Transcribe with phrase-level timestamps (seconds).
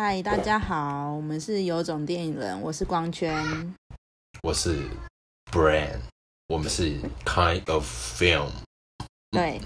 [0.00, 3.34] 嗨，大家好，我们是有种电影人，我是光圈。
[4.44, 4.78] 我是
[5.50, 5.98] Brand，
[6.46, 7.84] 我们是 Kind of
[8.16, 8.46] Film，
[9.32, 9.60] 对，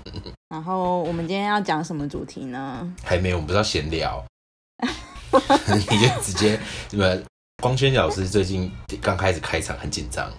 [0.49, 2.95] 然后我们今天要讲什么主题呢？
[3.05, 4.25] 还没有，我们不是要闲聊，
[5.69, 6.59] 你就直接
[6.89, 7.23] 什么？
[7.63, 8.73] 光圈老师最近
[9.03, 10.33] 刚开始开场很紧张，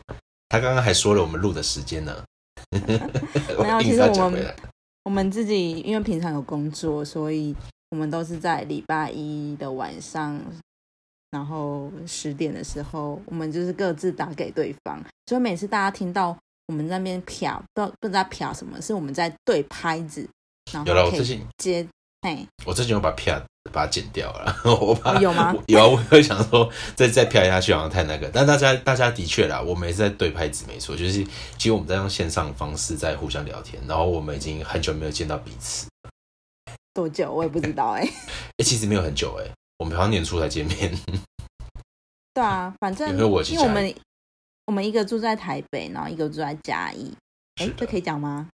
[0.50, 2.24] 他刚刚还说了我们录的时间呢。
[3.62, 4.56] 没有，其实我们。
[5.06, 7.54] 我们自己因为平常有工作，所以
[7.94, 10.42] 我们都是在礼拜一的晚上，
[11.30, 20.28] 然后十点的时候，我们就是各自打给对方，所以每次大家听到我们在那边瞟，不知道不知道瞟什么，是我们在对拍子，
[20.72, 21.88] 然有了，后可以我最近接，
[22.24, 23.40] 嘿，我最近有把票
[23.72, 31.24] 把它剪掉了， 我怕哦有吗有啊，我会想说再再飘下去好像太那个，但大家大家的确啦，我们也是在对拍子没错，就是
[31.60, 35.86] 其实我们在用线上方式在互相聊天，然后我们已经很久没有见到彼此，
[36.94, 38.10] 多久我也不知道哎、哎、
[38.64, 40.94] 其实没有很久哎、我们好像年初才见面，
[42.34, 43.96] 对啊，反正因为我们
[44.66, 47.14] 我们一个住在台北，然后一个住在嘉义，
[47.56, 48.48] 哎这可以讲吗？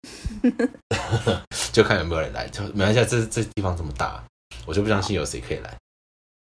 [1.72, 4.22] 就看有没有人来，就没关系啊，这这地方这么大，
[4.66, 5.76] 我就不相信有谁可以来，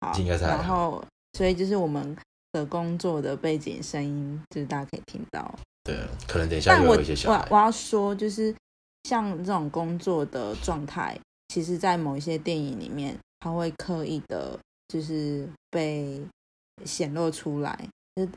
[0.00, 1.04] 好，应该是然后
[1.34, 2.16] 所以就是我们
[2.52, 5.54] 的工作的背景声音，就是大家可以听到。
[5.84, 8.54] 对，可能等一下但我又有一些小孩我我，要说，就是
[9.04, 11.18] 像这种工作的状态，
[11.56, 16.20] 其实，在某一些电影里面，它会刻意的，就是被
[16.84, 18.28] 显露出来，就是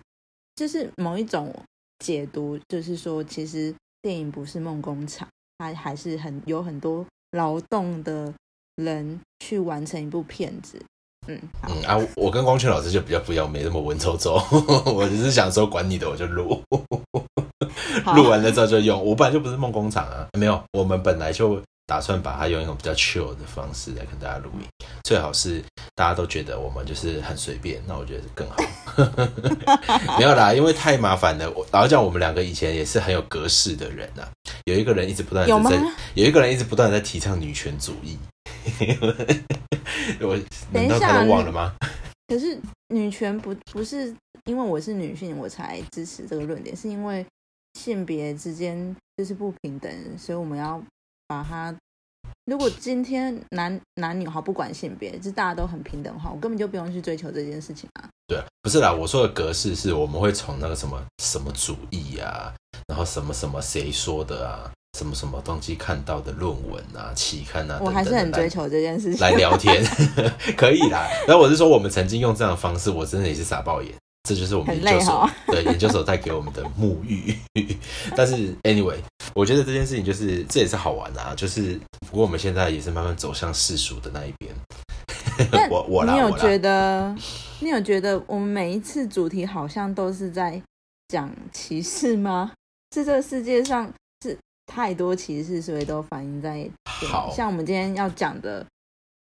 [0.55, 1.53] 就是某一种
[1.99, 8.33] 解读，就是说，其实电影不是梦工厂，它还是很有很多劳动的
[8.77, 10.81] 人去完成一部片子。
[11.27, 14.31] 嗯，嗯啊，我跟光圈老师就比较不要没那么文绉绉，
[14.95, 16.63] 我只是想说管你的我就录，
[18.05, 19.03] 好录完了之后就用。
[19.05, 24.67] 我本来就不是梦工厂啊，没有，我们本来就打算把它用一种比较 chill 的方式来跟大家录音，
[25.03, 25.59] 最好是
[25.95, 28.57] 大家都觉得我们就是很随便，那我觉得更好。
[30.19, 31.49] 没有啦，因为太麻烦了。
[31.49, 34.29] 我老实讲，我们两个以前也是很有格式的人啊。
[34.65, 35.71] 有一个人一直不断有吗
[36.13, 38.19] 有一个人一直不断的在提倡女权主义。
[40.21, 40.37] 我
[40.71, 41.73] 等一下都忘了吗？
[42.27, 42.55] 可是
[42.89, 44.13] 女权不不是
[44.45, 47.25] 因为我是女性我才支持这个论点，是因为
[47.73, 50.79] 性别之间就是不平等，所以我们要
[51.29, 51.73] 把它。
[52.45, 58.09] 如果今天男男女好不管性别，就大家都很平等的话，我根本就不用去追求这件事情啊。
[58.27, 62.51] 对啊，不是啦，我说的格式是我们会从那个什么什么主义啊，
[62.87, 69.21] 然后什么什么谁说的啊，什么什么东西看到的论文啊、期刊啊，我还是很追求这件事情。
[69.21, 69.85] 来聊天，
[70.57, 71.07] 可以啦。
[71.27, 73.93] 然后我是说，我们曾经用这样的方式，我真的也是傻爆眼。
[74.27, 77.35] 这就是我们很研究所累哈对研究所带给我们的沐浴。
[78.17, 78.97] 但是 anyway，
[79.33, 81.33] 我觉得这件事情就是这也是好玩啊。
[81.35, 81.79] 就是
[82.09, 84.53] 不过我们现在也是慢慢走向世俗的那一边。
[85.69, 87.15] 我我你有觉得？
[87.61, 90.61] 你有觉得我们每一次主题好像都是在
[91.09, 92.51] 讲歧视吗？
[92.95, 93.91] 是这个世界上
[94.23, 96.69] 是太多歧视，所以都反映在
[97.07, 98.65] 好像我们今天要讲的，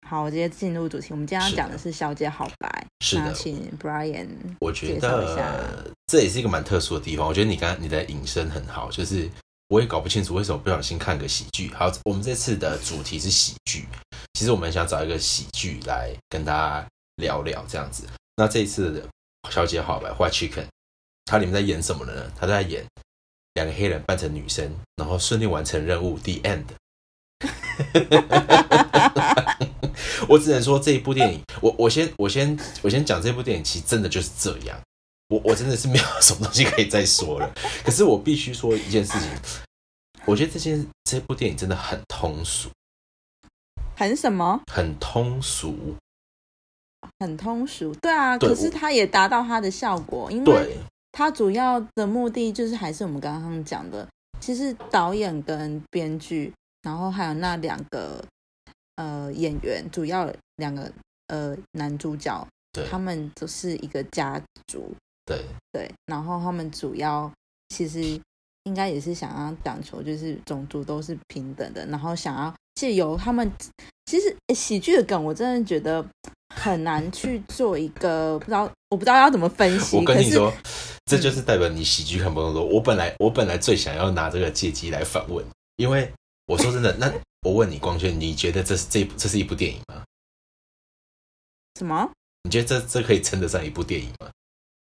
[0.09, 1.09] 好，我直接进入主题。
[1.11, 4.29] 我们今天要讲的是《小姐好白》，是的那请 Brian
[4.61, 7.27] 我觉得这也是一个蛮特殊的地方。
[7.27, 9.29] 我觉得你刚刚你的引申很好，就是
[9.69, 11.73] 我也搞不清楚为什么不小心看个喜剧。
[11.75, 13.89] 好，我们这次的主题是喜剧，
[14.35, 16.87] 其实我们想找一个喜剧来跟大家
[17.17, 18.07] 聊聊这样子。
[18.37, 19.03] 那这一次
[19.51, 20.67] 小姐好白 w h i t Chicken，
[21.25, 22.31] 它里面在演什么呢？
[22.39, 22.85] 它在演
[23.55, 26.65] 两个黑人扮成女生，然后顺利完成任务，The End。
[30.29, 34.79] 我只能说这一部电影，我我先我先我先讲这部电影，其实真的就是这样。
[35.35, 37.53] 我我真的是没有 什么东西可以再说了。
[37.85, 39.29] 可是我必须说一件事情，
[40.25, 42.69] 我觉得这件这部电影真的很通俗，
[43.97, 44.61] 很什么？
[44.73, 45.97] 很通俗。
[47.21, 48.39] 很通俗，对啊。
[48.39, 50.77] 对可是它也达到它的效果，因为
[51.13, 54.09] 它主要的目的就是还是我们刚刚讲的，
[54.41, 56.53] 其实导演跟编剧，
[56.83, 58.25] 然后还有那两个
[58.97, 60.91] 呃演员，主要两个
[61.27, 64.91] 呃男主角，对他们都是一个家族，
[65.27, 67.31] 对对，然后他们主要
[67.71, 68.01] 其实
[68.65, 73.51] 应该也是想要讲求就是种族都是平等的，然后想要借由他们，
[74.07, 76.05] 其实诶喜剧的梗我真的觉得
[76.55, 80.53] 很难去做一个不知道我不知道要怎么分析，我跟你说，
[81.07, 82.65] 这就是代表你喜剧看不懂多。
[82.65, 85.45] 我本来我本来最想要拿这个借机来反问，
[85.77, 86.13] 因为
[86.47, 87.13] 我说真的，那
[87.43, 90.05] 我问你，光轩，你觉得这是这部这是一部电影吗？
[91.79, 92.11] 什么？
[92.43, 94.31] 你觉得这这可以称得上一部电影吗？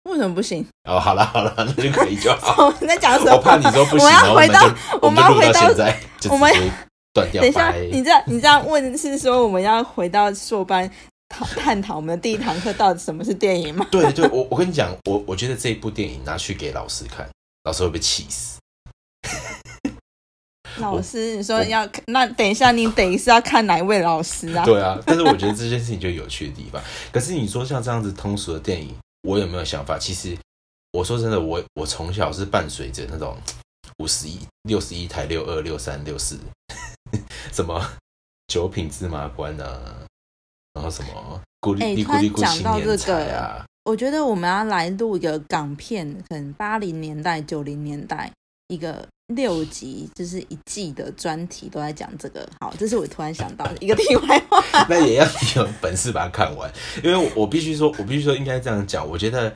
[0.07, 0.65] 为什么不行？
[0.89, 2.65] 哦，好了好了，那就可以就好。
[2.68, 3.33] 我们在讲什么？
[3.33, 6.00] 我怕你说不行，我要回到就我我们要回到到现在，
[6.30, 6.51] 我们
[7.13, 7.42] 断掉。
[7.42, 10.89] 等一下，你这样你这样问是说我们要回到硕班
[11.30, 13.86] 讨探讨我们的第一堂课到底什么是电影吗？
[13.92, 17.27] 对 对，我我跟你讲，我我觉得这一部电影拿去给老师看，
[17.63, 18.57] 老师会被气死。
[20.80, 24.63] 老师，你说要那等一下，你等一下要看哪一位老师啊？
[24.63, 26.80] 对啊，但是我觉得这件事情就有趣的地方。
[27.12, 28.95] 可是你说像这样子通俗的电影，
[29.27, 30.00] 我有没有想法？
[30.00, 30.38] 其实
[30.94, 33.38] 我说真的，我我从小是伴随着那种
[33.97, 36.39] 五十一、六十一台、六二、六三、六四，
[37.51, 37.77] 什么
[38.47, 40.07] 九品芝麻官啊，
[40.74, 43.65] 然后什么咕哩哩咕哩咕新年彩啊。
[43.83, 48.31] 我觉得我们要来录一个港片，可能八零年代、九零年代
[48.69, 49.06] 一个。
[49.35, 54.63] 六集就是一季的专题都在讲这个，好，这是我突然想到的一个题外话。
[54.88, 56.71] 那也要你有本事把它看完，
[57.03, 59.06] 因为我必须说，我必须说应该这样讲。
[59.06, 59.53] 我觉得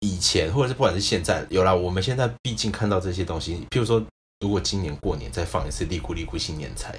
[0.00, 4.04] 以前或者是不管是现在，有了我们现在毕竟看到这些东西，譬如说，
[4.40, 6.94] 如果今年过年再放一次《利库利库新年财》，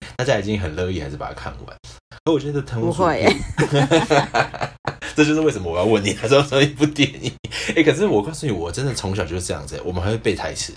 [0.16, 1.76] 大家已经很乐意还是把它看完。
[2.24, 3.26] 可我觉得不会。
[5.16, 7.32] 这就是为什么我要问你，他说说一部电影。
[7.74, 10.74] 哎，可是我告诉你，我真的从小就是这样子，我们还会背台词。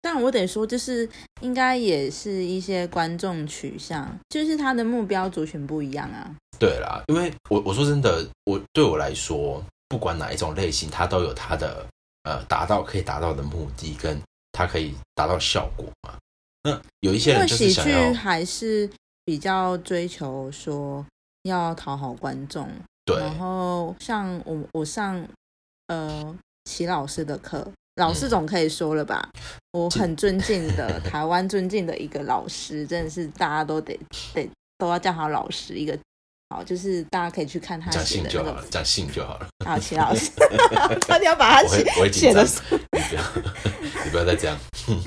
[0.00, 1.06] 但我得说，就是
[1.40, 6.30] 应该也是一些观众取向，就是他的目标族群不一样啊。
[6.56, 11.84] 对啦，因为我我说真的，我对我来说，不管哪一种类型，它都有它的
[12.22, 14.16] 呃达到可以达到的目的，跟
[14.52, 16.14] 它可以达到效果嘛。
[16.62, 18.88] 那有一些人就是想要，还是
[19.24, 21.04] 比较追求说
[21.42, 22.68] 要讨好观众。
[23.16, 25.26] 然后像我我上
[25.86, 27.66] 呃齐老师的课，
[27.96, 29.28] 老师总可以说了吧？
[29.72, 33.98] 我很尊敬的台湾尊敬的一个老师，真的是大家都得
[34.34, 35.74] 得都要叫他老师。
[35.74, 35.96] 一个
[36.50, 39.46] 好，就是大家可以去看他写的那个，讲信就好了。
[39.64, 40.30] 好，齐老师，
[41.06, 43.22] 他要把他写写的，你不要
[44.04, 44.56] 你不要再这样。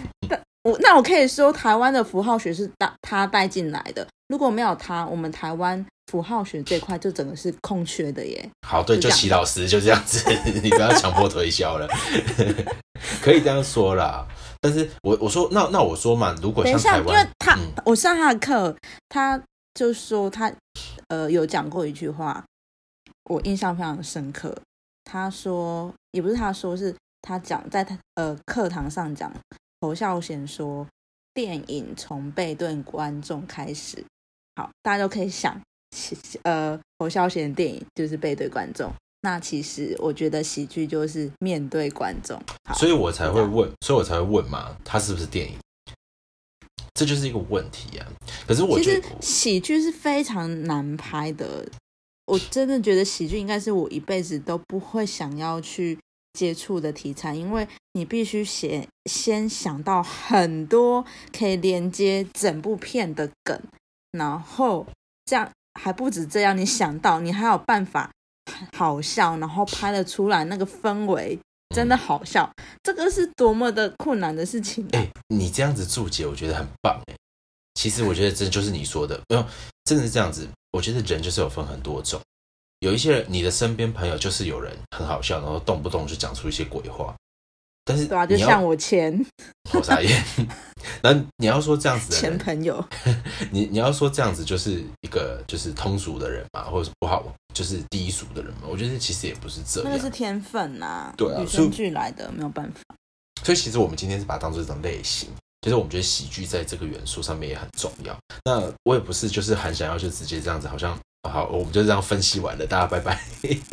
[0.64, 4.08] 我那我可以说，台湾的符号学是带他带进来的。
[4.32, 5.86] 如果没有他，我们台湾。
[6.08, 8.50] 符号学这块就整个是空缺的耶。
[8.68, 10.30] 好，对，就齐老师就这样子，
[10.62, 11.88] 你不要强迫推销了，
[13.24, 14.28] 可以这样说啦。
[14.60, 18.76] 但是我我说那那我说嘛，如果像台湾，因为他我上他的课，
[19.08, 19.42] 他
[19.74, 20.52] 就说他
[21.08, 22.44] 呃有讲过一句话，
[23.30, 24.54] 我印象非常深刻。
[25.06, 29.32] 他说也不是他说，是他讲在他呃课堂上讲，
[29.80, 30.86] 侯孝贤说
[31.34, 34.04] 电影从背对观众开始。
[34.62, 35.60] 好，大家都可以想。
[36.44, 42.40] 呃，侯孝贤的电影就是背对观众，那其实我觉得喜剧就是面对观众，
[42.76, 45.58] 所以我才会问，所以我才会问嘛，它是不是电影？
[46.94, 48.08] 这就是一个问题啊。
[48.48, 51.68] 可是我觉得喜剧是非常难拍的，
[52.28, 55.98] 我真的觉得喜剧应该是我一辈子都不会想要去
[56.34, 61.04] 接触的题材，因为你必须先先想到很多
[61.38, 63.62] 可以连接整部片的梗，
[64.12, 64.86] 然后
[65.26, 65.50] 这样。
[65.80, 68.12] 还不止这样，你想到你还有办法
[68.76, 71.40] 好笑，然后拍得出来那个氛围
[71.74, 72.52] 真的好笑，
[72.84, 74.86] 这个是多么的困难的事情。
[74.92, 77.16] 哎，你这样子注解，我觉得很棒哎。
[77.76, 79.46] 其实我觉得这就是你说的，没有
[79.86, 80.46] 真的是这样子。
[80.74, 82.20] 我觉得人就是有分很多种，
[82.80, 87.16] 有一些人你的身边朋友就是有人很好笑，然后动不动就讲出一些鬼话。
[87.84, 89.26] 但是对啊，就像我前
[89.70, 90.24] 好傻眼。
[91.04, 92.84] 那你要说这样子的前朋友，
[93.52, 97.24] 你你要说这样子就是一个就是通俗的人嘛，或者是不好
[97.54, 98.62] 就是低俗的人嘛？
[98.68, 102.82] 我觉得其实也不是这样，那个是天分呐，对啊，与生俱来的，没有办法。
[103.44, 105.30] 所以其实我们今天是把它当做一种类型，
[105.62, 108.16] 其实我们觉得喜剧在这个元素上面也很重要。
[108.46, 110.98] 那我也不是就是很想要就直接这样子，好像。
[111.30, 113.22] 好，我们就这样分析完了，大家拜拜。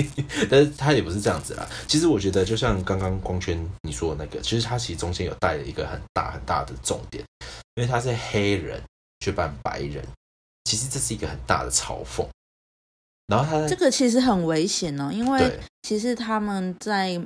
[0.50, 1.66] 但是他也不是这样子啦。
[1.86, 7.24] 其实我觉得，就像刚刚光圈你说的那个，其实他其实中间有带了一个很大很大的重点，
[7.74, 8.80] 因为他是黑人
[9.20, 10.06] 去扮白人，
[10.64, 12.26] 其实这是一个很大的嘲讽。
[13.26, 17.20] 然后他这个其实很危险哦，因为其实他们在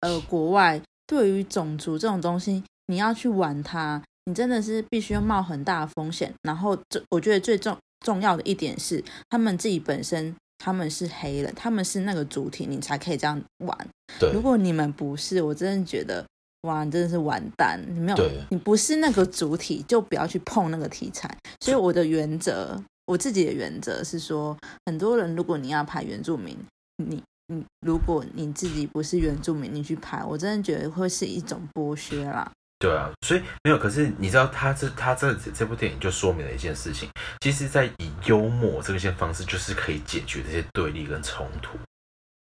[0.00, 6.34] 呃国外对于种族这种东西，你要去玩它，你真的是必须要冒很大的风险。
[6.42, 7.76] 然后这我觉得最重。
[8.00, 13.88] 重要的一点是，他们自己本身他们是黑人，他们是那个主体，你才可以这样玩。
[14.18, 16.24] 对，如果你们不是，我真的觉得
[16.62, 17.80] 哇，你真的是完蛋。
[17.88, 21.34] 你没有，你不是那个主体，就不要去碰那个题材。
[21.60, 26.56] 所以我的原则，我自己的原则是说，很多人如果你要拍原住民，
[26.96, 32.50] 你你如果你自己不是原住民，你去拍，我真的觉得会是一种剥削啦。
[32.80, 33.78] 对啊，所以没有。
[33.78, 37.10] 可是你知道，他这他这这部电影就说明了一件事情，
[37.40, 41.78] 其实，在以幽默这些方式，就是可以解决这些对立跟冲突。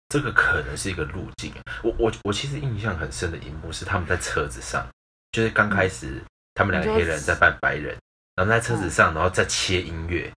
[0.08, 1.52] 这个可能是一个路径。
[1.82, 4.86] 我我我其实印象很深的一幕是他们在车子上，
[5.32, 6.22] 就是刚开始
[6.54, 7.96] 他们两个黑人在扮白人，
[8.36, 10.32] 然后在车子上，然后再切音乐，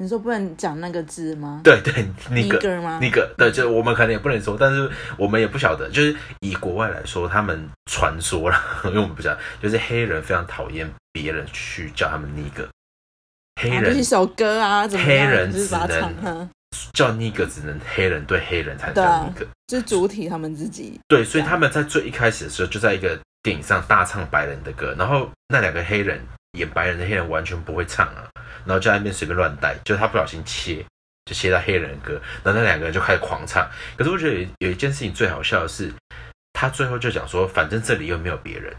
[0.00, 1.60] 你说不能讲那个字吗？
[1.62, 1.92] 对对，
[2.30, 2.98] 那个吗？
[3.02, 12.66] 那个对，就是我们可能也不能说，但是我们也不晓得，就是以国外来说，他们传说了， 因为我们不晓得，就是黑人非常讨厌别人去叫他们那个
[13.60, 15.16] 黑人啊就是一首歌啊，怎么黑？
[15.16, 16.48] 人只能
[16.94, 20.98] 叫那个只能黑人对黑人才叫那个，就是主体他们自己。
[21.08, 28.28] 对，所以他们在最一开始的时候就在一个电影上大唱白人的歌，然后那两个黑人演白人的黑人完全不会唱啊，
[28.64, 30.84] 然后就在那边随便乱带，就他不小心切。
[31.26, 33.70] 就切到黑人的歌，然后那两个人就开始狂唱。
[33.96, 35.92] 可是我觉得有有一件事情最好笑的是，
[36.54, 38.74] 他最后就讲说，反正这里又没有别人，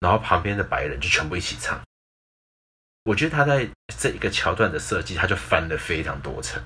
[0.00, 1.80] 然后旁边的白人就全部一起唱。
[3.04, 3.68] 我觉得他在
[4.00, 6.60] 这一个桥段的设计，他就翻了非常多层。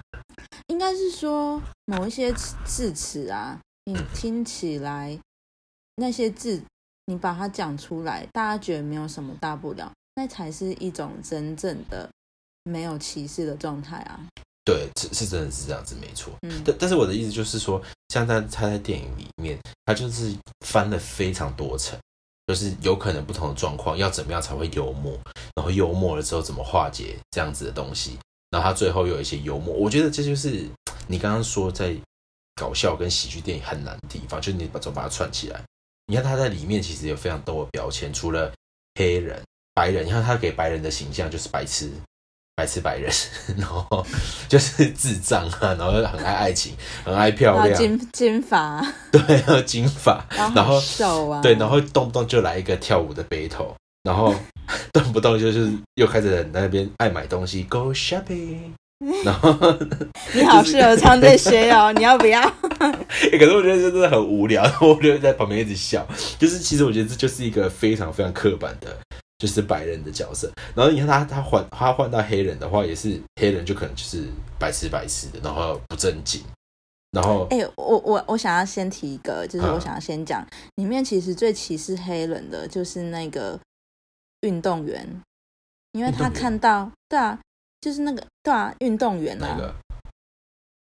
[0.68, 2.32] 应该是说某一些
[2.64, 5.18] 字词啊，你听起来
[5.96, 6.62] 那些字，
[7.06, 12.10] 你把它讲出来，大家觉得没有什么大不了，那才是一种真正的
[12.64, 14.18] 没有歧视的状态啊。
[14.64, 16.32] 对，是是真的是这样子，没错。
[16.42, 20.34] 嗯，但但是我的意思就是说，像在他在电影里面，他就是
[20.66, 21.96] 翻了非常多层，
[22.48, 25.16] 就是有可能不同的状况要怎么样才会幽默，
[25.54, 28.18] 然后幽默了之后怎么化解这样子的东西，
[28.50, 30.66] 然后他最后又有一些幽默，我觉得这就是
[31.06, 31.94] 你刚刚说在
[32.56, 35.62] 搞笑跟喜剧电影很难的地方，就是你把总把它串起来。
[36.06, 38.52] 你看他在里面其实有非常多的标签，除了
[38.94, 39.40] 黑人、
[39.76, 41.88] 白人，你看他给白人的形象就是白痴。
[42.58, 43.12] 白痴白人，
[43.58, 44.02] 然后
[44.48, 54.34] 就是智障啊，然后很爱爱情，很爱漂亮，金金发，对，还有金发，然然后瘦啊，对，然后动不动就来一个跳舞的 battle，然后
[54.90, 58.56] 动不动就是又开始在那边爱买东西，go shopping，
[59.22, 59.54] 然后、
[60.32, 62.40] 你好适合唱这些哦，你要不要？
[62.40, 68.96] 欸可是我觉得这真的很无聊，我就在旁边一直笑，就是其实我觉得这就是一个非常非常刻板的。
[69.38, 74.24] 就是白人的角色，然后你看他他换他换到黑人的话，也是黑人就可能就是
[74.58, 76.42] 白痴白痴的，然后不正经，
[77.10, 79.74] 然后哎、我我我想要先提一个，就是嗯。
[79.74, 83.58] 我想要先讲，里面其实最歧视黑人的就是那个
[84.40, 85.06] 运动员，
[85.92, 87.38] 因为他看到，对啊，
[87.80, 89.74] 就是那个对啊，运动员啊，那个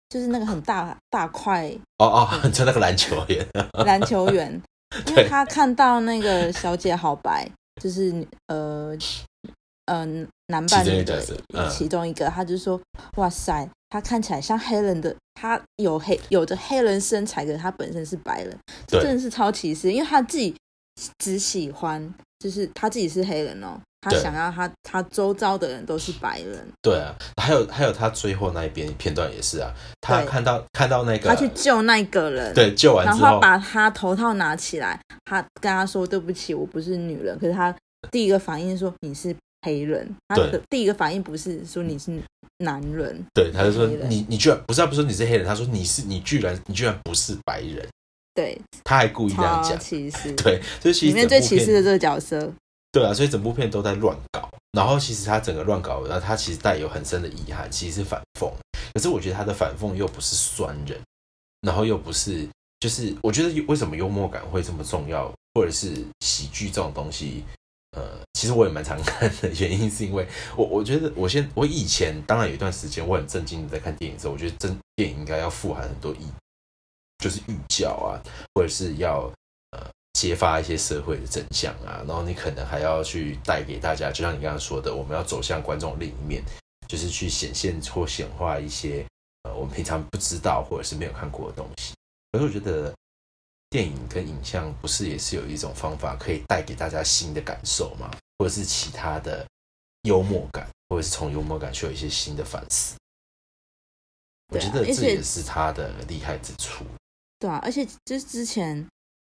[0.09, 3.45] 就是那个很大大块哦哦， 就那个篮球员，
[3.85, 4.61] 篮球员，
[5.07, 7.49] 因为他看到那个小姐好白，
[7.79, 8.95] 就是呃
[9.85, 10.05] 呃
[10.47, 11.69] 男扮女的其中一个角色嗯。
[11.69, 12.79] 其中一个，他就说
[13.15, 18.57] 哇塞，他看起来像黑人的，他有黑有着黑人身材，可是他本身是白人，
[18.87, 20.55] 这真的是超歧视，因为他自己
[21.19, 29.71] 只喜欢，就是他自己是黑人哦，他想要他他周遭的人都是白人，对啊，还有还有他最后那一边片段也是啊，
[30.01, 37.37] 他看到看到那个他去救那个人，对救完之后，然后把他头套拿起来，他跟他说对不起，我不是女人。
[37.37, 37.75] 可是他
[38.11, 39.35] 第一个反应说你是
[39.65, 42.11] 黑人，他的第一个反应不是说你是
[42.59, 47.85] 男人，对他就说你你居然不是他不是说你是黑人，他说你是你居然你居然不是白人，
[48.33, 50.31] 对，他还故意这样超讲，歧视。
[50.37, 52.51] 对，所以其实里面最歧视的这个角色，
[52.91, 58.51] 对啊，所以整部片都在乱搞，然后其实他整个乱搞，然后他其实带有很深的遗憾，其实是反讽，
[58.93, 60.99] 可是我觉得他的反讽又不是酸人，
[61.61, 62.47] 然后又不是
[62.79, 67.43] 就是我觉得为什么幽默感会这么重要，或者是喜剧这种东西。
[67.91, 68.03] 呃，
[68.33, 76.27] 其实我也蛮常 看的，原因是因为我我觉得我先我以前当然有一段时间我很震惊的在看电影的时候，我觉得真电影应该要富含很多意，
[77.17, 78.21] 就是寓教啊，
[78.53, 79.31] 或者是要
[79.71, 79.79] 呃
[80.17, 86.43] 揭发一些社会的真相啊，然后你可能还要去带给大家，就像你刚刚说的，我们要走向观众另一面，
[86.87, 89.05] 就是去显现或显化一些
[89.43, 91.93] 呃我们平常不知道或者是没有看过的东西。
[92.31, 92.91] 可是我觉得
[93.69, 98.09] 电影跟影像不是也是有一种方法可以带给大家新的感受吗？
[98.39, 99.45] 或者是其他的
[100.01, 102.95] 幽默感，或者是从幽默感去有一些新的反思。
[104.51, 106.83] 我觉得这也是他的厉害之处。
[107.37, 108.83] 对啊，而且就是之前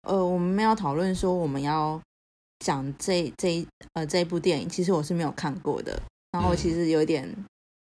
[0.07, 2.01] 呃我们没有讨论说我们要
[2.59, 7.27] 讲这这一呃这一部电影，其实我是没有看过的，然后其实有点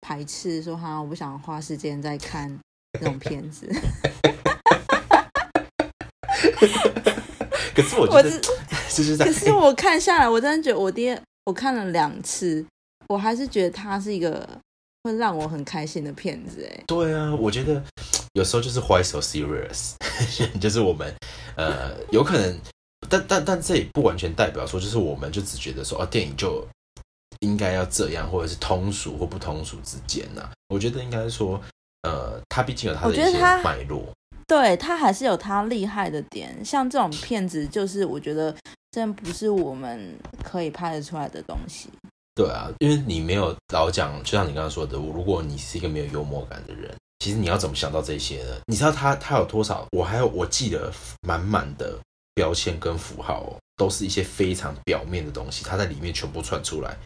[0.02, 2.60] 排斥说哈，我不想花时间在看
[3.00, 3.68] 这种片子。
[7.76, 8.30] 可是我觉得
[8.90, 12.64] 就是 在可是我看下来，我真的觉得我爹我看了两次，
[13.08, 14.48] 我还是觉得它是一个
[15.04, 16.64] 会让我很开心的片子。
[16.72, 17.84] 哎，对啊，我觉得
[18.34, 19.94] 有时候就是 why so serious，
[20.60, 21.13] 就是我们
[21.56, 22.60] 呃有可能，
[23.10, 26.68] 但但但这也不完全代表说，就是我们就只觉得说哦，电影就
[27.40, 31.62] 应该要这样，或者是通俗或不通俗之间呐、我觉得应该说，
[32.02, 34.06] 呃，它毕竟有它的一些脉络。
[34.46, 38.54] 对它还是有它厉害的点，像这种片子，就是我觉得
[38.92, 40.13] 真不是我们
[40.44, 41.88] 可以拍得出来的东西。
[42.36, 48.60] 对啊，因为你没有老讲，就像你刚刚说的，如果你是一个没有幽默感的人，其实你要怎么想到这些呢？
[48.65, 49.88] 你知道他他有多少？
[49.92, 51.98] 我还有我记得满满的
[52.34, 56.98] 标签跟符号、哦，都是一些非常表面的东西，他在里面全部串出来，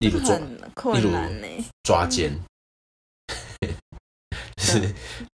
[0.00, 0.36] 例如抓
[0.94, 1.12] 例如。
[1.84, 2.36] 抓奸，
[4.56, 4.92] 就是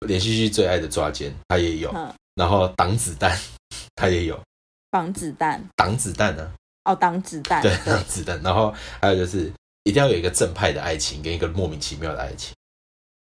[0.06, 1.92] 连续剧最爱的抓奸，他也有。
[1.92, 3.38] 嗯然后挡子弹，
[3.94, 4.42] 他也有
[4.90, 6.50] 挡子弹挡子弹呢、
[6.84, 8.40] 哦，挡子弹对，挡子弹。
[8.40, 12.54] 然后还有就是一定要有一个正派的爱情跟一个莫名其妙的爱情。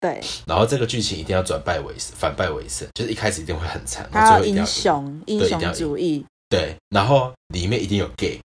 [0.00, 8.40] 对， 然后这个剧情一定要转败为胜，反败为胜，就是一开始一定会很惨，然后最后一定要英雄英雄主义，对，然后里面一定有 gay，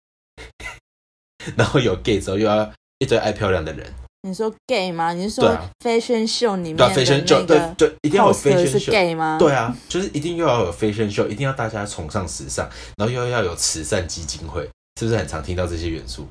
[1.57, 5.13] 然后有 gay 之后又要一堆爱漂亮的人，你说 gay 吗？
[5.13, 9.37] 你是说 fashion show 里面的，fashion show，那个对对，一定要有 poster fashion 是 show，gay 吗？
[9.39, 14.63] 对啊，就是一定又要有 fashion show，一定要大家崇尚时尚，然后又要有慈善基金会，
[14.99, 16.27] 是不是很常听到这些元素？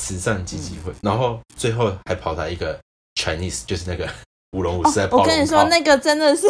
[0.00, 0.84] 慈善基金嗯。
[0.84, 2.78] 会，然后最后还跑来一个
[3.20, 4.08] Chinese，就是那个
[4.52, 6.46] 舞龙舞狮在哦，我跟你说，那个真的是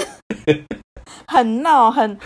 [1.26, 2.18] 很闹，很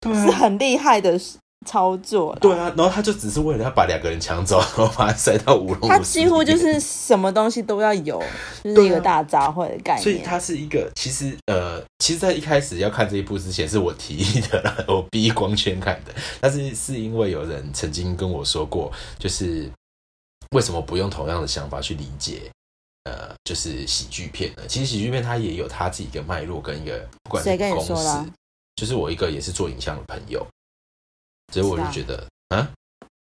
[0.00, 1.18] 对是很厉害的
[1.66, 2.36] 操作。
[2.40, 8.22] 对啊，然后他就只是为了要把两个人抢走，然后把他塞到舞龙他几乎就是什么东西都要有，
[8.62, 10.02] 就是一个大杂烩的概念。
[10.02, 16.12] 所以它是一个，其实呃，其实，在一开始要看这一部之前，是我提议的啦， 我逼光圈看的。
[16.40, 19.68] 但是是因为有人曾经跟我说过，就是
[20.52, 22.57] 为什么不用同样的想法去理解，呃，
[23.44, 24.66] 就是喜剧片呢？
[24.66, 28.26] 其实喜剧片它也有它自己的脉络跟一个，不管是谁跟你说啦，
[28.76, 30.46] 就是我一个也是做影像的朋友，
[31.52, 32.70] 所以我就觉得啊。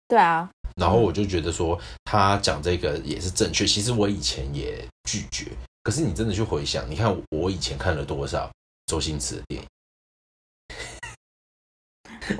[0.08, 3.66] 对啊，然后我就觉得说，他讲这个也是正确。
[3.66, 5.50] 其实我以前也拒绝，
[5.84, 8.52] 可是你真的去回想，你看我以前看了多少
[8.88, 9.68] 周星驰的电影？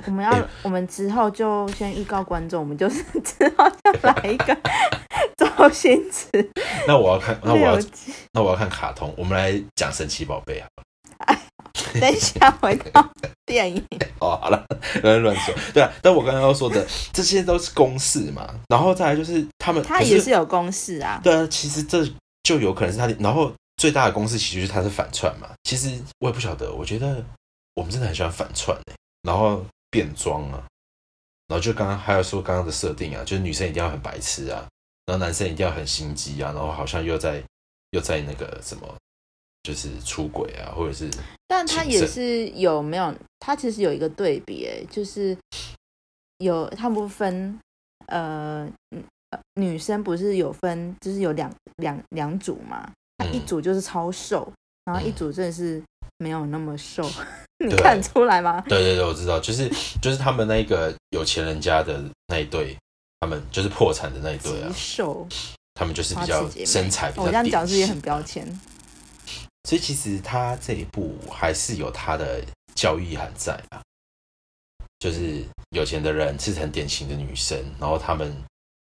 [0.06, 4.54] 我们要，我们之后就先预告观众，我们就是 之后就来一个
[5.56, 6.50] 周星驰
[6.86, 7.78] 那我要看，那我要。
[8.32, 9.12] 那我要看卡通。
[9.16, 10.84] 我们来讲神奇宝贝好了。
[12.00, 13.06] 等一下回到
[13.46, 13.86] 电影，
[14.20, 14.64] 哦，好了，
[15.02, 15.54] 乱乱说。
[15.72, 21.20] 对啊，但我刚刚要说的这些都是公式嘛，然后再来就是他们，他也是有公式啊。
[21.22, 22.06] 对啊，其实这
[22.42, 25.48] 就有可能是他的，然后最大的公式其实就是他是反串嘛。
[25.64, 25.90] 其实
[26.20, 27.24] 我也不晓得，我觉得
[27.74, 30.64] 我们真的很喜欢反串哎、然后变装啊，
[31.48, 34.66] 然后就刚刚还有说刚刚的设定啊，就是女生一定要很白痴啊，
[35.06, 37.42] 然后男生一定要很心机啊，然后好像又在
[37.90, 38.96] 又在那个什么，
[39.62, 41.10] 就是出轨啊，或者是
[41.46, 43.14] 但他也是有没有？
[43.40, 45.36] 他其实有一个对比、欸，就是
[46.38, 47.58] 有他们不分
[48.06, 48.68] 呃
[49.56, 54.50] 女生不是有分，就是有两两两组嘛，他一嗯组就是超瘦，
[54.84, 55.82] 然后一组真的是
[56.18, 57.02] 没有那么瘦，
[57.64, 58.60] 你看得出来吗？
[58.68, 59.68] 对对对，我知道，就是
[60.00, 62.76] 就是他们那个有钱人家的那一对，
[63.22, 65.28] 他们就是破产的那一对啊，瘦，
[65.74, 68.44] 他们就是比较身材比较我这样讲是也很标签？
[69.62, 73.80] 所以其实他这一部还是有他的教育意涵在啊，
[74.98, 78.36] 就是有钱的人是很典型的女生，然后他们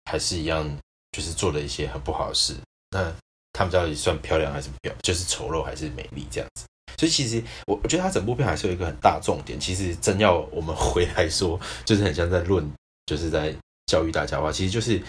[0.05, 0.69] 还是一样，
[1.13, 2.55] 就是做了一些很不好的事。
[2.91, 3.11] 那
[3.53, 4.99] 他们到底算漂亮还是不漂亮？
[5.01, 6.67] 就是丑陋还是美丽这样子？
[6.95, 9.59] 所以其实我我觉得他整部片还是有一个很大重点。
[9.59, 12.71] 其实真要我们回来说，就是很像在论，
[13.07, 13.51] 就是在
[13.87, 15.01] 教育大家的话，其实就是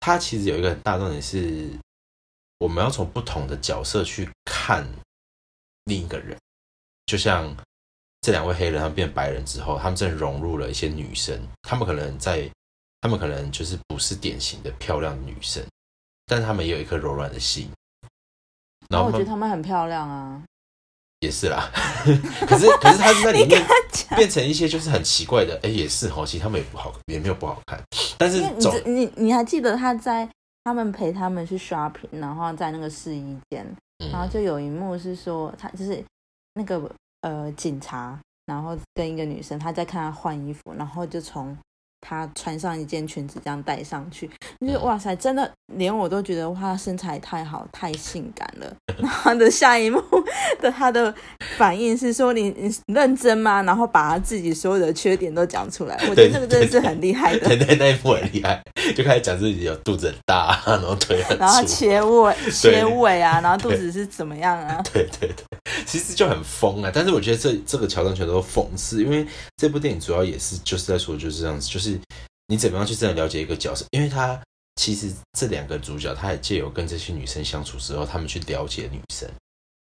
[0.00, 1.70] 它其实有一个很大重点是，
[2.58, 4.86] 我们要从不同的角色去看
[5.84, 6.36] 另一个人。
[7.06, 7.56] 就像
[8.20, 12.50] 这两位黑人他们变白人之后，他们真的融入了一些女生，他们可能在，
[13.00, 15.64] 他们可能就是不是典型的漂亮女生，
[16.26, 17.70] 但是他们也有一颗柔软的心。
[18.88, 20.42] 然后我觉得他们很漂亮啊，
[21.20, 21.68] 也是啦，
[22.46, 23.60] 可是可是他是在里面
[24.16, 27.82] 变成一些就是很奇怪的，哎，也是哦，其实他们也不好，也没有不好看，
[28.16, 30.28] 但是你这你你还记得他在
[30.64, 33.66] 他们陪他们去 shopping，然后在那个试衣间，
[34.12, 36.02] 然后嗯就有一幕是说他就是
[36.54, 36.80] 那个
[37.22, 41.56] 呃警察，然后跟一个女生，他在看他换衣服，然后就从
[42.00, 44.28] 她穿上一件裙子这样戴上去，
[44.60, 48.76] 就是嗯哇塞，真的连我都觉得哇，她身材太好，太性感了。
[48.98, 50.02] 然后的下一幕
[50.60, 51.14] 的她的
[51.56, 53.62] 反应是说你你认真吗？
[53.62, 57.46] 然后把她自己所有的缺点都讲出来，我觉得这个真的是很厉害的。
[57.46, 58.62] 对对那一幕很厉害，
[58.94, 64.82] 就开始讲自己有肚子很大，然后腿很粗，然后切尾切尾啊，然后肚子是怎么样啊？
[64.92, 65.44] 对对对，
[65.86, 66.90] 其实就很疯啊。
[66.92, 71.98] 但是我觉得这这个桥段全都是讽刺，因为这部电影主要也是就是在说就是这样子，就是
[72.46, 74.40] 你怎么样去真的了解一个角色，因为他
[74.76, 79.28] 其实这两个主角，他也借由跟这些女生相处之后，他们去了解女生。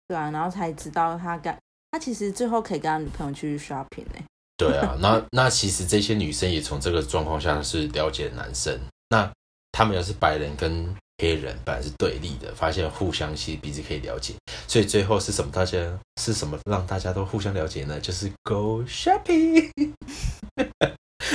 [0.07, 1.55] 对啊，然后才知道他跟
[1.91, 4.23] 他其实最后可以跟他女朋友去 shopping 呢、
[4.59, 8.79] 对啊， 那那其实这些女生也从这个状况下是了解男生。
[9.09, 9.31] 那
[9.73, 14.35] 他们要是白人跟黑人本来是对立的，发现互相其实彼此可以了解，
[14.67, 15.51] 所以最后是什么？
[15.53, 15.79] 大家
[16.21, 17.99] 是什么让大家都互相了解呢？
[18.03, 19.71] 就是 go shopping。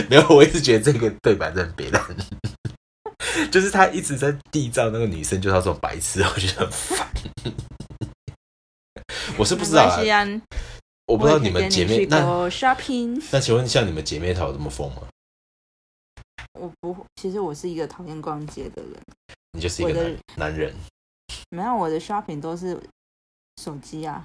[0.09, 2.03] 没有，我一直觉得这个对白真的很别烂，
[3.51, 7.07] 就是他一直在缔造那个女生就是那种白痴，我觉得很烦。
[9.37, 9.97] 我是不知道，啊，
[11.05, 13.21] 我不知道你们姐妹那 shopping。
[13.31, 15.01] 那请问像你们姐妹淘有这么疯吗？
[16.59, 18.93] 我不，其实我是一个讨厌逛街的人，
[19.51, 20.73] 你就是一个男男人
[21.49, 22.79] 没有我的 shopping 都是
[23.61, 24.23] 手机啊。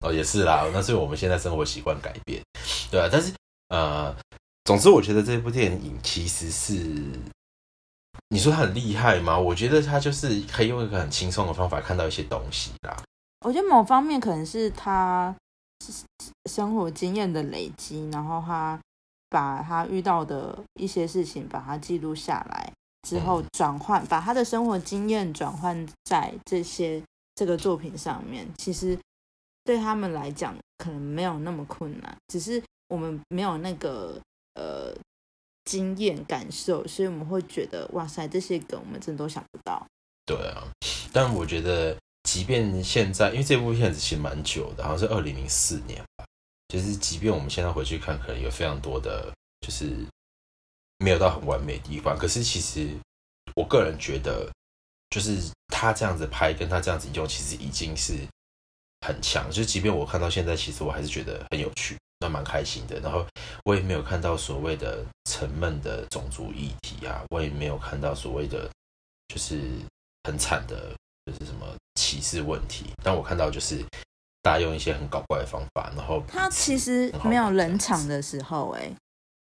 [0.00, 2.42] 哦，也是啦，那是我们现在生活习惯改变，
[2.90, 3.32] 对啊，但是
[3.68, 4.14] 呃，
[4.64, 6.74] 总之我觉得这部电影其实是
[8.28, 9.38] 你说它很厉害吗？
[9.38, 12.96] 我觉得它就是可以用一个很轻松的方法看到一些东西啦。
[13.44, 15.34] 我觉得某方面可能是他
[16.48, 18.78] 生活经验的累积，然后他
[19.28, 22.72] 把他遇到的一些事情把它记录下来
[23.08, 27.02] 之后嗯，转换把他的生活经验转换在这些
[27.34, 28.96] 这个作品上面，其实
[29.64, 34.20] 对他们来讲可能没有那么困难，只是我们没有那个
[34.54, 34.94] 呃
[35.64, 39.84] 经验感受，所以我们会觉得哇塞，这些梗我们真的都想不到。
[40.26, 40.62] 对啊，
[41.12, 41.96] 但我觉得，
[42.32, 46.24] 即便现在，因为这部片子其实蛮久的，好像是二零零四年吧。
[46.66, 49.94] 就是即便我们现在回去看，可能有非常多的，就是
[50.96, 52.16] 没有到很完美的地方。
[52.16, 52.88] 可是其实
[53.54, 54.50] 我个人觉得，
[55.10, 58.16] 就是他这样子拍，跟他这样子用，其实已经是
[59.06, 59.50] 很强。
[59.50, 62.98] 就即便我看到现在，其实我还是觉得很有趣，那蛮开心的。
[63.00, 63.26] 然后
[63.66, 68.70] 我也没有看到所谓的沉闷的种族议题啊，我也没有看到所谓的
[69.28, 69.60] 就是
[70.24, 70.94] 很惨的，
[71.26, 71.66] 就是什么
[72.12, 72.86] 歧视问题。
[73.02, 73.82] 但我看到就是
[74.42, 78.92] 大家用一些很搞怪的方法，然后他其实没有冷场的时候、欸，哎，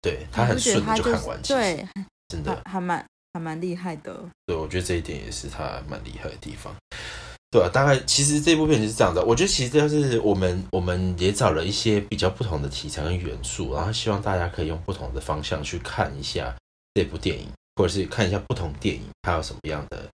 [0.01, 1.87] 对他很顺就看完，对，
[2.29, 4.25] 真的还还蛮还蛮厉害的。
[4.47, 6.75] 对，我觉得这一点也是他蛮厉害的地方。
[7.51, 9.23] 对啊，大概其实这部片就是这样的。
[9.23, 16.55] 我觉得其实就是我们我们也找了一些比较不同的题材跟元素，然后希望大家可以用不同的方向去看一下
[16.95, 20.09] 这部电影，或者是看一下不同电影它有什么样的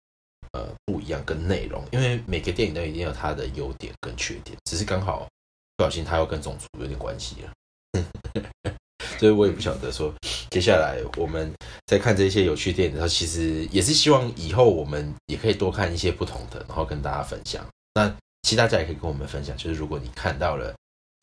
[0.53, 1.83] 呃不一样跟内容。
[1.91, 5.27] 因为每个电影都一定有它的优点跟缺点，只是刚好
[5.75, 7.51] 不小心它又跟种族有点关系了。
[9.17, 10.13] 所以我也不晓得说，
[10.51, 11.51] 接下来我们
[11.87, 17.65] 在看这些有趣电影的时候，其实也是希望以后我们也可以多看一些不同的，然后跟大家分享。
[17.95, 18.07] 那
[18.43, 20.75] 其实大家也可以跟我们分享，就是如果你看到了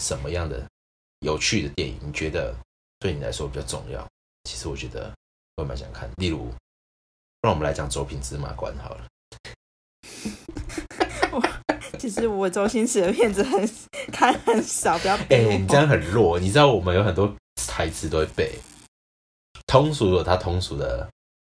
[0.02, 0.66] 什么样的
[1.20, 2.52] 有趣的电影，你觉得
[2.98, 4.04] 对你来说比较重要，
[4.42, 5.12] 其实我觉得
[5.56, 6.10] 我蛮想看。
[6.16, 6.52] 例如，
[7.42, 9.06] 让我们来讲《九品芝麻官》好了。
[11.98, 13.70] 其实我周星驰的片子很
[14.12, 15.58] 看很少，不要哎。
[15.58, 16.38] 你这样很弱。
[16.38, 17.32] 你知道我们有很多
[17.68, 18.52] 台词都会背，
[19.66, 21.08] 通俗有它通俗的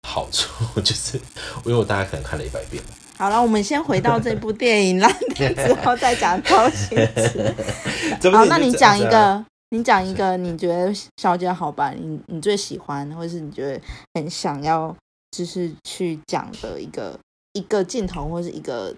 [0.08, 1.16] 好处， 就是
[1.64, 2.82] 因为我大概可能看了一百遍。
[3.16, 7.54] 好了，我们先回到这部电影烂片 之后再讲周星驰。
[8.30, 11.92] 好，那你讲一个，你讲一个，你觉得小姐好吧？
[11.92, 13.80] 你你最喜欢，或者是你觉得
[14.14, 14.94] 很想要，
[15.30, 17.16] 就是去讲的一个
[17.52, 18.92] 一个镜头，或是一个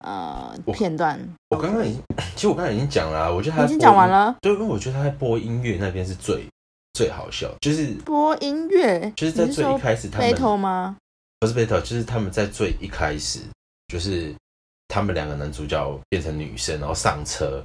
[0.00, 1.18] 呃片段。
[1.50, 2.02] 我刚刚已经，
[2.34, 6.46] 其实我刚才已经讲了啊、我觉得他已经讲完，了，对，因为我觉得他在播音乐那边是最
[6.92, 10.96] 最好笑，就是播音乐，就是在最一开始他们 battle 吗？
[11.40, 13.40] 不是 battle，就是他们在最一开始，
[13.88, 14.34] 就是
[14.88, 17.64] 他们两个男主角变成女生，然后上车，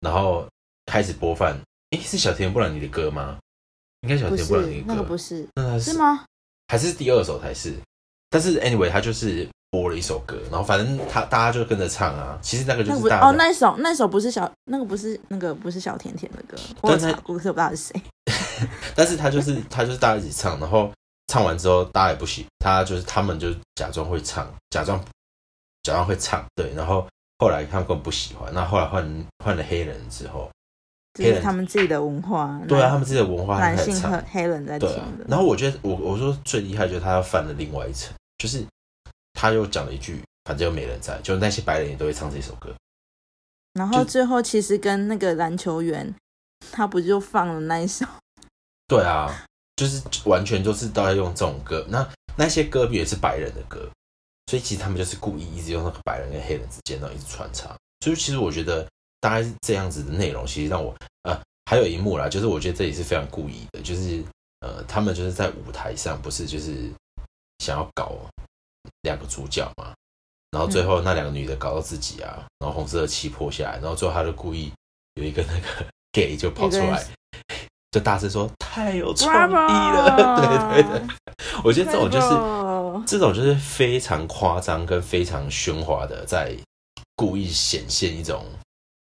[0.00, 0.46] 然后
[0.86, 1.56] 开始播放。
[1.90, 3.38] 诶，是小田布朗尼的歌吗？
[4.00, 6.24] 应该小不田布兰是妮，的歌，那个不是，那他是吗？
[6.66, 7.74] 还是第二首才是？
[8.28, 12.38] 但是 anyway，他就是播了一首歌，然后反正他大家就跟着唱啊。
[12.40, 18.02] 其实那个就不是大家的那一首那一首不是小，那个不是那个不是小甜甜的歌，我有但查过，可我不知道是谁。
[18.94, 20.90] 但是他就是 他就是大家一起唱，然后
[21.26, 24.98] 唱完之后大家也不喜，他就是他们就假装会唱，假装
[25.82, 27.06] 假装会唱，对，然后
[27.38, 30.48] 后来他们根本不喜欢，那后来换换了黑人之后，
[31.12, 35.26] 这是黑人他们自己的文化，对啊，他们自己的文化男性和，黑人在听的。。
[35.28, 38.64] 然后我觉得我我说最厉害就是他要翻了另外一层，就是
[39.36, 42.74] 他又讲了一句，反正又没人在，就那些白人也都会唱这首歌，
[43.74, 46.14] 然后最后其实跟那个篮球员，
[46.72, 48.06] 他不就放了那一首？
[48.88, 49.44] 对啊，
[49.76, 53.88] 就是完全就是都在用这种歌，那那些歌也是白人的歌，
[54.46, 57.76] 所以其实他们就是故意一直用那个白人跟黑人之间，然后一直穿插。
[58.00, 58.86] 所以其实我觉得
[59.20, 64.22] 大概是这样子的内容，其实让我呃还有一幕啦，就是我觉得这也是非常故意的，就是
[64.60, 66.90] 呃他们就是在舞台上不是就是
[67.58, 68.16] 想要搞
[69.06, 69.94] 两个主角嘛，
[70.50, 74.70] 然后最后那两个女的搞到自己啊，然后红色的气泼下来，然后最后他就故意
[75.14, 77.06] 有一个那个 gay 就跑出来。
[77.92, 80.36] 就大声说太有创意了。
[80.36, 81.06] 对对对，
[81.64, 82.28] 我觉得这种就是
[83.06, 86.54] 这种就是非常夸张跟非常喧哗的，在
[87.14, 88.44] 故意显现一种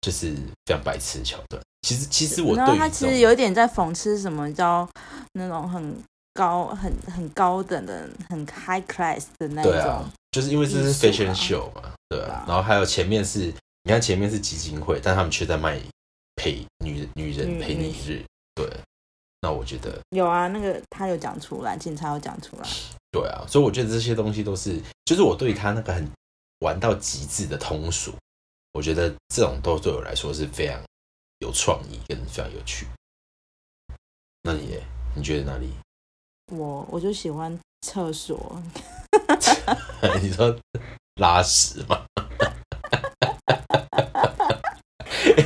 [0.02, 1.60] 就是非常白痴的桥段。
[1.82, 4.88] 其实其实我然后他其实有一点在讽刺什么叫
[5.34, 5.98] 那种很
[6.38, 9.72] 高、很很高等的、很 high class 的那种。
[9.72, 12.46] 对啊，就是因为这是 fashion 啊 show 嘛，对啊。
[12.48, 13.52] 然后还有前面是，
[13.84, 15.82] 你看前面是基金会，但他们却在卖
[16.36, 18.24] 陪女女人陪你日，
[18.54, 18.70] 对。
[19.42, 22.68] 那我觉得，有啊，那个他有讲出来，警察有讲出来。
[23.12, 26.08] 对啊，所以我觉得这些东西都是，就是我对他那个很
[26.60, 28.14] 玩到极致的通俗，
[28.74, 30.80] 我觉得这种都对我来说是非常
[31.40, 32.88] 有创意跟非常有趣。
[34.42, 34.84] 那你耶
[35.16, 35.72] 你觉得哪里？
[36.52, 38.62] 我我就喜欢厕所，
[40.22, 40.56] 你说
[41.20, 42.06] 拉屎吗？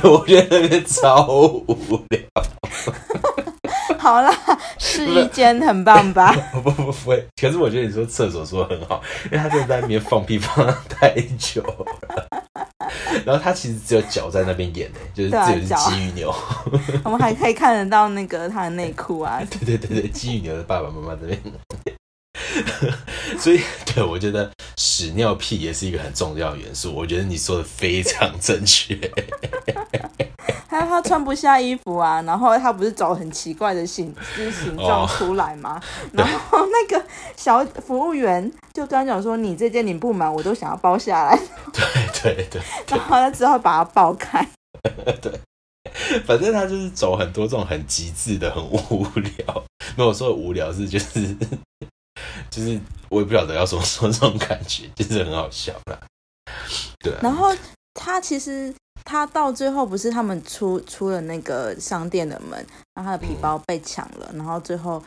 [0.04, 1.26] 我觉得超
[1.66, 1.74] 无
[2.10, 2.20] 聊。
[4.02, 4.36] 好啦，
[4.80, 6.32] 试衣间很棒吧？
[6.52, 11.86] 不不不不会，可是我觉得你说厕所说得很好，因为他真的在那边放屁放得太久了。
[13.24, 16.34] 然后他其实只有脚在那边演呢，就是只有鸡与牛。
[17.04, 21.40] 我们还可以看得到那个他的内裤啊，对对对对，鸡与牛的爸爸妈妈这边。
[23.38, 26.94] 所以，对我觉得屎尿屁也是一个很重要的元素。
[26.94, 28.98] 我觉得你说的非常正确。
[30.68, 35.78] 还有他穿不下衣服啊，然后他不是走很奇怪的形就是形状哦出来吗？
[36.12, 37.04] 然后那个
[37.36, 41.38] 小服务员就跟他讲说：“你这件你不买，我都想要包下来。
[41.74, 41.84] 对
[42.22, 44.48] 对对，”然后他只好把它爆开。
[45.20, 45.32] 对
[46.24, 49.64] 反正他就是走很多这种很极致的、很无聊。
[49.94, 51.36] 没有说的无聊是就是
[52.50, 55.98] 就是我也不晓得要怎么 说这种感觉，就是很好笑啦。
[57.00, 57.54] 对啊，然后
[57.94, 62.58] 他其实他到最后不是他们出出了那个商店的门，
[62.94, 65.02] 然后他的皮包被抢了，然后最后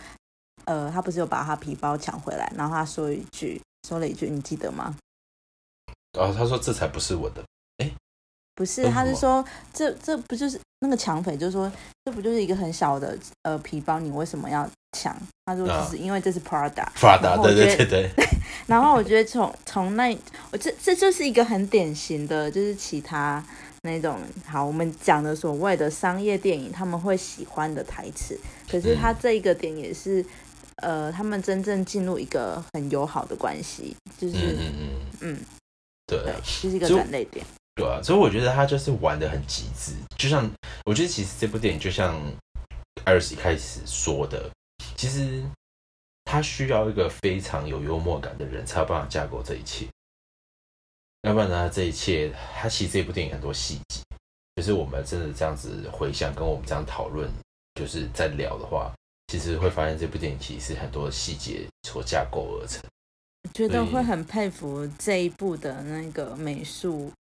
[0.65, 4.95] 呃他不是有把他皮包抢回来，然后他说一句说了一句，你记得吗？
[6.17, 7.43] 然后他说这才不是我的，
[8.55, 11.69] 不是，他是说这这不就是那个抢匪就说
[12.05, 15.15] 这不就是一个很小的呃皮包，你为什么要抢？
[15.45, 16.87] 他说就是因为这是 Prada。
[16.95, 18.09] Prada，对对对对，
[18.67, 20.17] 然后我觉得从从那
[20.51, 23.43] 我这这就是一个很典型的，就是其他
[23.81, 28.39] 那种好我们讲的所谓的商业电影他们会喜欢的台词，
[28.71, 30.25] 可是他这一个点也是。
[30.83, 34.89] 呃，他们真正进入一个很友好的关系，就是嗯嗯嗯，
[35.21, 35.39] 嗯，
[36.05, 37.45] 对对，就是一个所以转泪点。
[37.75, 40.51] 对啊，所以我觉得他就是玩的很极致，就像
[40.83, 42.19] 我觉得其实这部电影就像
[43.05, 44.49] 艾瑞斯一开始说的，
[44.95, 45.43] 其实
[46.23, 49.87] 他需要一个非常有幽默感的人才有办法架构这一切，
[51.21, 54.01] 要不然呢，这一切他其实这部电影很多细节，
[54.55, 57.29] 就是我们真的这样子回想，跟我们这样讨论，
[57.75, 58.93] 就是在聊的话，
[59.27, 62.81] 其实会发现这部电影其实是很多细节所架构而成。
[63.53, 67.11] 觉得会很佩服这一部的那个美术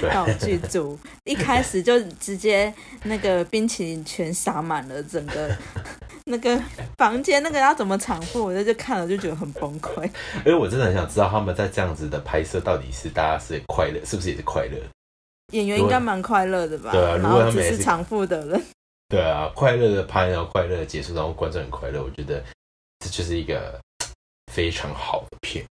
[0.00, 0.10] 对。
[0.10, 2.72] 道具 组，一开始就直接
[3.04, 5.54] 那个冰淇淋全洒满了整个
[6.28, 6.56] 那个
[6.96, 10.04] 房间，那个要怎么场货，我在这看了就觉得很崩溃。
[10.44, 14.78] 因为我真的很想知道他们在这样子的拍摄到底是大家是快乐，是不是也是快乐？
[15.52, 16.92] 演员应该蛮快乐的吧？
[16.92, 18.62] 对啊如果他们是只是场副的人，
[19.08, 22.44] 对啊，快乐的拍，然后快乐的结束，然后观众很快乐，我觉得
[22.98, 23.80] 这就是一个
[24.52, 25.64] 非常好的片，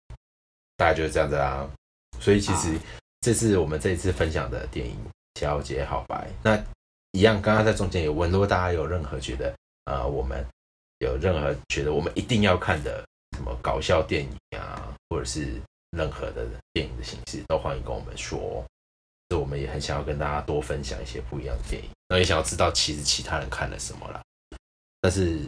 [0.77, 1.69] 大概就是这样子啦。
[2.21, 2.85] 所以其实好
[3.21, 4.95] 这是我们这一次分享的电影
[5.41, 6.29] 《小姐好白》。
[6.43, 6.57] 那
[7.11, 9.53] 一样，刚刚在中间有问，如果大家有任何觉得
[9.85, 10.45] 呃，我们
[10.99, 13.05] 有任何觉得我们一定要看的
[13.37, 18.65] 什么搞笑电影啊，或者是任何的电影的形式，都欢迎跟我们说
[19.35, 24.23] 我们也很想要跟大家多分享一些不一样的电影，那也想要知道其实其他人看了什么啦。
[25.01, 25.41] 但是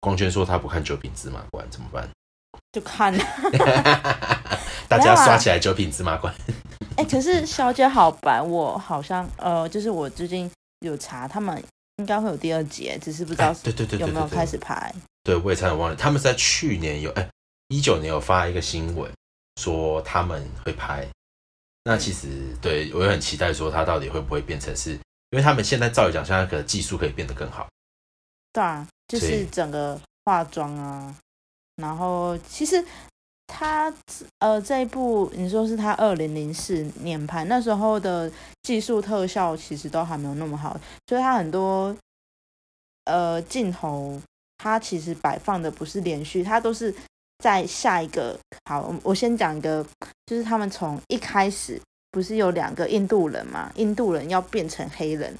[0.00, 2.08] 光圈说他不看《九品芝麻官》怎么办？
[2.72, 3.12] 就看。
[4.86, 6.32] 大家刷起来《九品芝麻官》
[6.96, 10.48] 哎、可是《小姐好白》，我好像呃，就是我最近
[10.80, 11.60] 有查，他们
[11.96, 14.92] 应该会有第二集，只是不知道哎对对对对对对有没有开始拍。
[15.22, 17.28] 对，我也差点忘了，他们是在去年有哎
[17.68, 19.10] 一九年有发一个新闻
[19.56, 21.06] 说他们会拍。
[21.84, 24.92] 那其实对我也很期待说他到底会不会变成是，
[25.30, 27.68] 因为他们现在照理讲，现在可能技术可以变得更好。
[28.52, 31.14] 对啊，就是整个化妆啊，
[31.76, 32.82] 然后其实
[33.46, 33.92] 他
[34.38, 38.30] 呃这一部你说是他二零零四年拍，那时候的
[38.62, 41.94] 技术特效其实都还没有那么好，所以他很多
[43.04, 44.20] 呃镜头，
[44.58, 46.92] 他其实摆放的不是连续，他都是
[47.38, 48.38] 在下一个。
[48.68, 49.86] 好，我我先讲一个，
[50.26, 51.80] 就是他们从一开始
[52.10, 55.36] 不是有两个印度人嘛，印度人要变成黑人。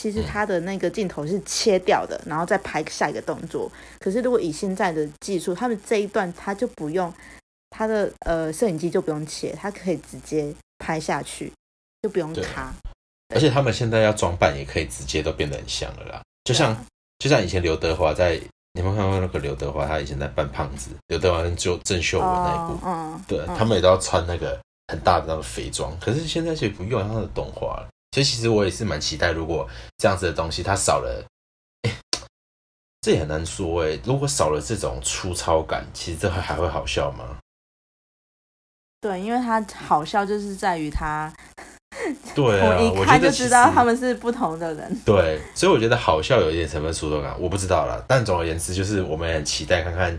[0.00, 3.68] 其实他的那个镜头是切掉的，然后再拍下一个动作。
[3.98, 7.12] 可是如果以现在的技术，他们这一段他就不用
[7.70, 11.52] 他的呃摄影机就不用切，他可以直接拍下去，
[12.02, 12.74] 就不用卡。
[13.34, 16.74] 而且他们现在要装扮也可以直接都变得很像了啦，就像
[17.18, 18.40] 就像以前刘德华在，
[18.72, 19.86] 你们看过那个刘德华？
[19.86, 27.88] 他以前在扮胖子，刘德华跟就郑秀文那一部，哦，嗯，对嗯他们也都要穿那个很大的那个肥装，可是现在其实不用他的动画了。
[28.12, 31.22] 所以其实我也是蛮期待，如果这样子的东西它少了，
[31.82, 31.94] 哎，
[33.02, 33.98] 这也很难说哎。
[34.02, 37.36] 如果少了这种粗糙感，其实这还还会好笑吗？
[39.00, 41.32] 对，因为他好笑就是在于他，
[42.34, 45.00] 对啊， 我一看就知道他们是不同的人。
[45.04, 48.02] 对，所以我觉得好笑有一点成分粗糙感，我不知道啦。
[48.08, 50.18] 但总而言之，就是我们很期待看看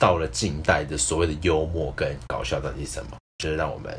[0.00, 3.92] 到了近代的所谓的幽默跟搞笑到底是什么，就是让我们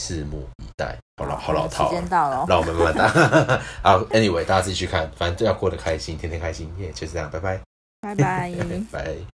[0.00, 0.96] 拭目以待。
[1.18, 3.62] 好老好老套时啊，间到了哦，让我们慢慢打。
[3.82, 7.60] 好，Anyway，大家自己去看，反正都要过得开心，天天开心，耶、就这样，拜拜，
[8.00, 8.52] 拜拜。
[8.90, 9.35] 拜。